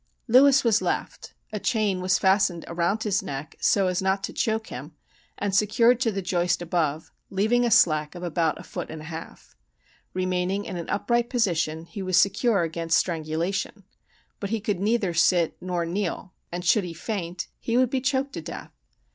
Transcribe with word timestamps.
Lewis 0.27 0.63
was 0.63 0.81
left. 0.81 1.35
A 1.53 1.59
chain 1.59 2.01
was 2.01 2.17
fastened 2.17 2.65
around 2.67 3.03
his 3.03 3.21
neck, 3.21 3.55
so 3.61 3.85
as 3.85 4.01
not 4.01 4.23
to 4.23 4.33
choke 4.33 4.69
him, 4.69 4.93
and 5.37 5.53
secured 5.55 5.99
to 5.99 6.11
the 6.11 6.23
joist 6.23 6.59
above, 6.59 7.11
leaving 7.29 7.63
a 7.63 7.69
slack 7.69 8.15
of 8.15 8.23
about 8.23 8.59
a 8.59 8.63
foot 8.63 8.89
and 8.89 9.03
a 9.03 9.13
half. 9.13 9.55
Remaining 10.15 10.65
in 10.65 10.75
an 10.75 10.89
upright 10.89 11.29
position, 11.29 11.85
he 11.85 12.01
was 12.01 12.17
secure 12.17 12.63
against 12.63 12.97
strangulation, 12.97 13.83
but 14.39 14.49
he 14.49 14.59
could 14.59 14.79
neither 14.79 15.13
sit 15.13 15.55
nor 15.61 15.85
kneel; 15.85 16.33
and 16.51 16.65
should 16.65 16.83
he 16.83 16.95
faint, 16.95 17.47
he 17.59 17.77
would 17.77 17.91
be 17.91 18.01
choked 18.01 18.33
to 18.33 18.41
death. 18.41 18.71